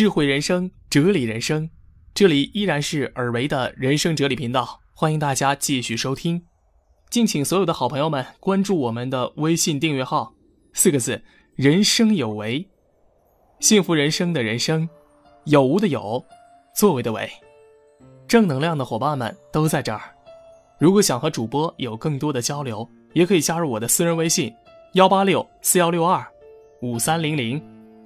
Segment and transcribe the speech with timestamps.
[0.00, 1.68] 智慧人生，哲理人生，
[2.14, 6.40] 这里依然是尔维的人生哲理频道，欢迎大家继续收听。
[7.10, 10.32] 敬请所有的好朋友们关注我们的微信订阅号，
[10.72, 11.22] 四个字：
[11.54, 12.66] 人生有为，
[13.58, 14.88] 幸福人生的人生，
[15.44, 16.24] 有无的有，
[16.74, 17.30] 作为的为，
[18.26, 20.00] 正能量的伙伴们都在这儿。
[20.78, 24.50] 如果想和主播有更多的交流，也可以加入我的私人微信：
[24.94, 26.26] 幺八六四幺六二
[26.80, 27.62] 五三零零，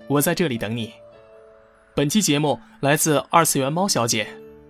[0.08, 0.92] 我在这里等你。
[1.96, 4.26] 本期节目来自二次元猫小姐，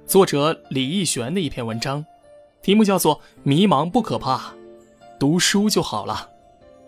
[0.07, 2.05] 作者李逸璇的一篇文章，
[2.61, 4.53] 题目叫做《迷茫不可怕，
[5.19, 6.29] 读书就好了》。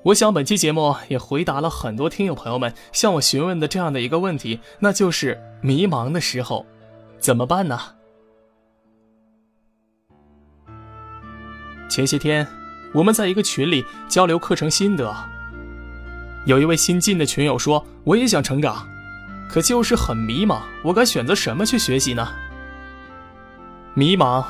[0.03, 6.67] 我想本期节目也回答了很多听友朋友们向我询问的这样的一个问题，那就是迷茫的时候
[7.19, 7.81] 怎么办呢？
[11.89, 12.47] 前些天
[12.93, 15.17] 我们在一个群里交流课程心得，
[16.45, 18.87] 有一位新进的群友说：“我也想成长。”
[19.49, 22.29] 可就是很迷茫，我该选择什么去学习呢？
[23.95, 24.45] 迷茫，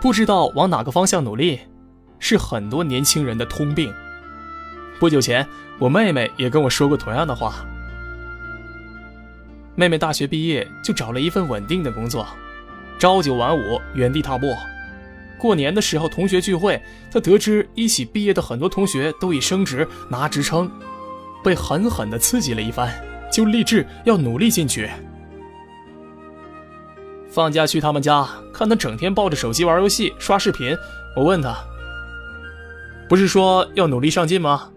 [0.00, 1.60] 不知道往哪个方向努力，
[2.18, 3.92] 是很多年轻人的通病。
[4.98, 5.46] 不久前，
[5.78, 7.54] 我妹妹也跟我说过同样的话。
[9.74, 12.26] 妹妹大学毕业就找了一份稳定的工作，
[12.98, 14.48] 朝九晚五，原地踏步。
[15.38, 20.68] 过年的时候，同学聚会，她得知一起毕业的很多同学都已升职拿职称，
[21.44, 22.92] 被狠狠地刺激了一番。
[23.30, 24.88] 就立志要努力进取。
[27.30, 30.76] 放假去他们家，看他整天抱着手机玩游戏、刷视频。
[31.14, 31.54] 我问他
[33.08, 34.70] ：“不是说要努力上进吗？”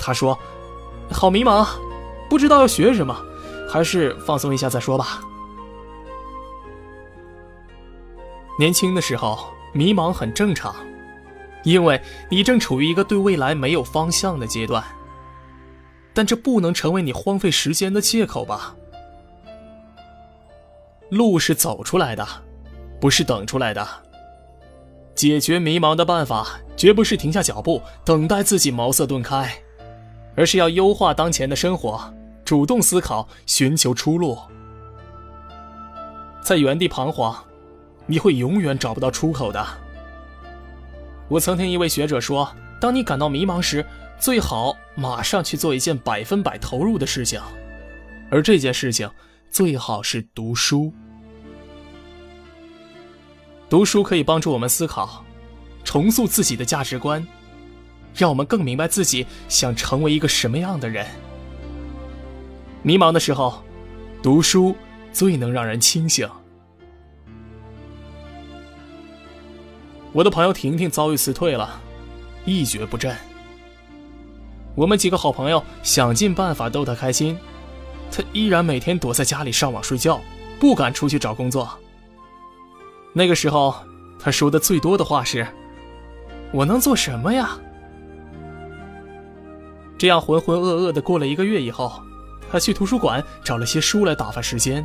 [0.00, 0.36] 他说
[1.12, 1.64] ：“好迷茫，
[2.28, 3.14] 不知道要学什么，
[3.68, 5.20] 还是放松一下再说吧。”
[8.58, 9.38] 年轻的时候
[9.72, 10.74] 迷茫很正常，
[11.62, 14.82] 因为你正处于一个对未来没有方向的阶段。
[16.14, 18.76] 但这不能成为你荒废时间的借口吧？
[21.10, 22.26] 路是走出来的，
[23.00, 23.86] 不是等出来的。
[25.14, 29.54] 解决迷茫的办法，绝不是停下脚步等待自己茅塞顿开，
[30.34, 32.12] 而是要优化当前的生活，
[32.44, 34.38] 主动思考，寻求出路。
[36.42, 37.36] 在原地彷徨，
[38.06, 39.64] 你会永远找不到出口的。
[41.28, 42.50] 我曾听一位学者说
[42.82, 43.86] ：“当你感到迷茫时。”
[44.22, 47.40] 最好马上去做一件百分百投入的事情，
[48.30, 49.10] 而这件事情
[49.50, 50.92] 最好是读书。
[53.68, 55.24] 读书可以帮助我们思考，
[55.82, 57.26] 重塑自己的价值观，
[58.14, 61.04] 让我们更明白自己想成为一个什么样的人。
[62.84, 63.60] 迷茫的时候，
[64.22, 64.76] 读书
[65.12, 66.30] 最能让人清醒。
[70.12, 71.81] 我的朋友婷婷遭遇辞退了，
[72.44, 73.14] 一蹶不振。
[74.74, 77.36] 我们几个好朋友想尽办法逗他开心，
[78.10, 80.20] 他依然每天躲在家里上网睡觉，
[80.58, 81.68] 不敢出去找工作。
[83.12, 83.74] 那个时候，
[84.18, 85.46] 他说的最多的话是
[86.52, 87.58] ：“我能做什么呀？”
[89.98, 92.02] 这样浑浑噩噩的过了一个月以后，
[92.50, 94.84] 他去图书馆找了些书来打发时间。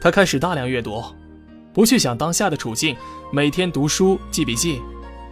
[0.00, 1.02] 他开始大量阅读，
[1.72, 2.94] 不去想当下的处境，
[3.32, 4.82] 每天读书记笔记，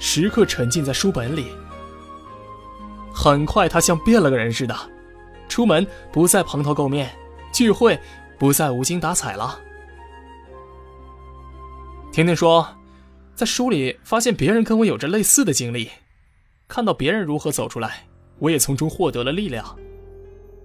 [0.04, 1.46] 时刻沉浸在书本里。
[3.14, 4.76] 很快，他像变了个人似的，
[5.48, 7.08] 出门不再蓬头垢面，
[7.52, 7.96] 聚会
[8.36, 9.60] 不再无精打采了。
[12.10, 12.66] 婷婷说，
[13.36, 15.88] 在书里发现别人跟我有着类似的经历，
[16.66, 18.04] 看到别人如何走出来，
[18.40, 19.64] 我也从中获得了力量。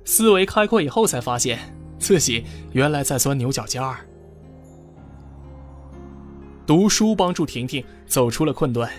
[0.04, 1.60] 思维开阔以后，才发现
[2.00, 3.98] 自己原来在钻牛角尖儿。
[6.66, 8.90] 读书帮助婷婷走出了困顿，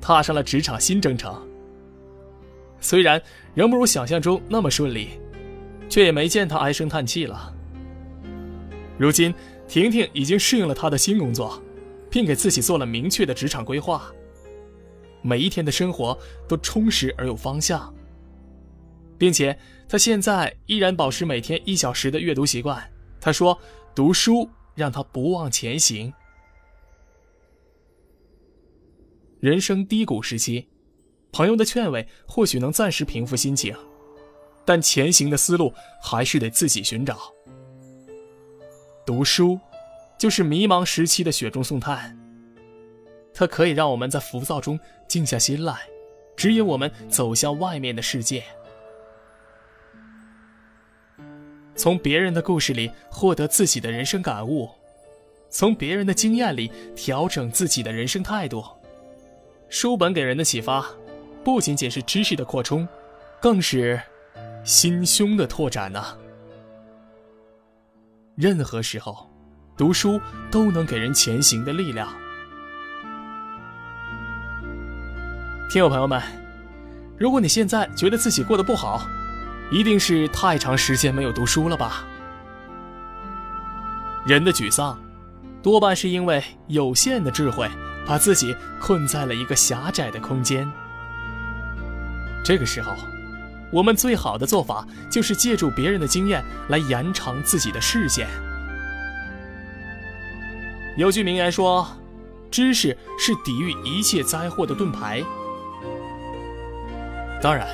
[0.00, 1.46] 踏上了职场新征程。
[2.80, 3.20] 虽然
[3.54, 5.10] 仍不如想象中那么顺利，
[5.88, 7.52] 却也没见他唉声叹气了。
[8.96, 9.34] 如今，
[9.66, 11.62] 婷婷已经适应了他的新工作，
[12.10, 14.12] 并给自己做了明确的职场规划。
[15.22, 16.16] 每一天的生活
[16.46, 17.92] 都充实而有方向，
[19.18, 19.58] 并且
[19.88, 22.82] 他现在依然保持每天一小时的阅读习惯。
[23.20, 23.58] 他说
[23.94, 26.12] ：“读书让他不忘前行。”
[29.40, 30.68] 人生低谷时期。
[31.30, 33.76] 朋友的劝慰或许能暂时平复心情，
[34.64, 37.32] 但前行的思路还是得自己寻找。
[39.04, 39.60] 读书，
[40.18, 42.18] 就是迷茫时期的雪中送炭。
[43.34, 45.82] 它可以让我们在浮躁中静下心来，
[46.34, 48.42] 指引我们走向外面的世界。
[51.76, 54.68] 从别人的故事里获得自己的人生感悟，
[55.50, 58.64] 从别人的经验里调整自己的人生态度。
[59.68, 60.84] 书本给人的启发。
[61.44, 62.86] 不仅仅是知识的扩充，
[63.40, 64.00] 更是
[64.64, 66.04] 心胸的拓展呢。
[68.34, 69.30] 任何时候，
[69.76, 70.20] 读书
[70.50, 72.08] 都能给人前行的力量。
[75.70, 76.20] 听友朋友们，
[77.16, 79.06] 如果你现在觉得自己过得不好，
[79.70, 82.04] 一定是太长时间没有读书了吧？
[84.26, 84.98] 人的沮丧，
[85.62, 87.68] 多半是因为有限的智慧
[88.08, 90.66] 把自己困在了一个狭窄的空间。
[92.42, 92.94] 这个时候，
[93.70, 98.26] 我们最好的做法就是借助别人的经验来延长自己的视线。
[100.96, 101.86] 有句名言说
[102.50, 105.22] ：“知识是抵御一切灾祸的盾牌。”
[107.40, 107.68] 当然，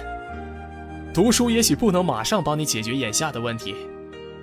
[1.15, 3.77] 读书也许不能马上帮你解决眼下的问题，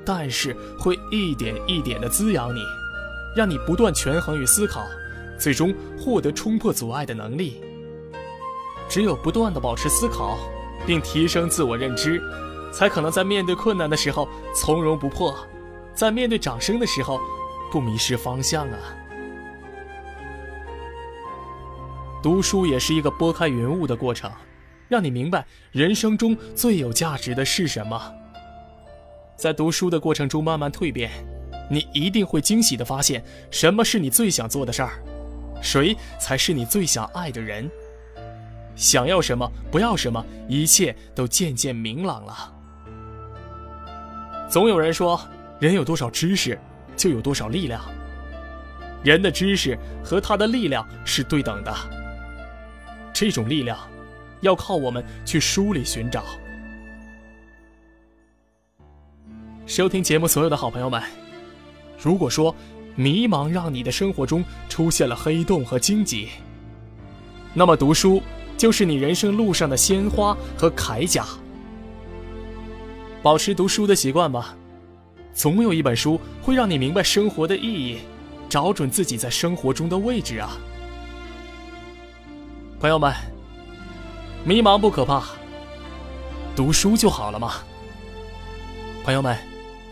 [0.05, 2.61] 但是会一点一点的滋养你，
[3.35, 4.87] 让你不断权衡与思考，
[5.41, 7.61] 最终获得冲破阻碍的能力。
[8.87, 10.37] 只有不断的保持思考，
[10.85, 12.21] 并提升自我认知，
[12.71, 15.35] 才可能在面对困难的时候从容不迫，
[15.95, 17.19] 在面对掌声的时候
[17.71, 18.77] 不迷失方向啊！
[22.21, 24.31] 读书也是一个拨开云雾的过程。
[24.87, 28.13] 让你明白人生中最有价值的是什么。
[29.37, 31.09] 在读书的过程中慢慢蜕变，
[31.69, 35.01] 你一定会惊喜的发现，什么是你最想做的事儿，
[35.61, 37.69] 谁才是你最想爱的人。
[38.75, 42.53] 想要什么，不要什么，一切都渐渐明朗了。
[44.49, 45.21] 总有人说，
[45.59, 46.59] 人有多少知识，
[46.97, 47.81] 就有多少力量。
[49.03, 51.73] 人的知识和他的力量是对等的。
[53.13, 53.77] 这种力量。
[54.41, 56.23] 要靠我们去书里寻找。
[59.67, 60.99] 收听节目所有的好朋友们，
[62.01, 62.55] 如果说
[62.95, 66.29] 迷茫让你的生活中出现了黑洞和荆棘，
[67.53, 68.21] 那么读书
[68.57, 71.25] 就是你人生路上的鲜花和铠甲。
[73.21, 74.55] 保持读书的习惯吧，
[75.33, 77.99] 总有一本书会让你明白生活的意义，
[78.49, 80.51] 找准自己在生活中的位置啊，
[82.79, 83.13] 朋友们。
[84.43, 85.21] 迷茫不可怕，
[86.55, 87.57] 读书就好了嘛。
[89.03, 89.37] 朋友们，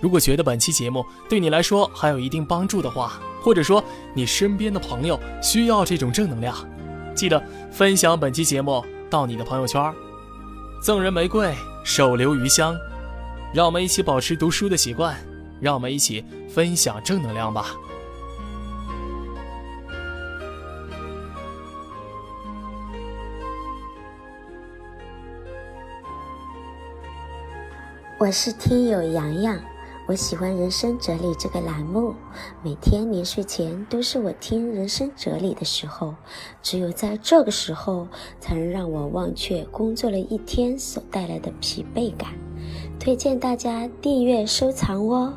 [0.02, 6.56] 如果觉得本期节目对你来说还有一定帮助的话，或者说你身边的朋友需要这种正能量，
[7.14, 7.42] 记得
[7.72, 9.94] 分享本期节目到你的朋友圈，
[10.82, 11.54] 赠人玫瑰，
[11.84, 12.76] 手留余香。
[13.52, 15.18] 让我们一起保持读书的习惯，
[15.60, 17.76] 让我们一起分享正能量吧。
[28.20, 29.60] 我是听友洋洋，
[30.10, 32.16] 我喜欢人生哲理这个栏目，
[32.64, 36.16] 每天临睡前都是我听人生哲理的时候，
[36.64, 38.08] 只有在这个时候，
[38.40, 42.32] 才能让我忘却工作了一天所带来的疲惫感。
[43.00, 45.32] 推荐大家订阅收藏哦。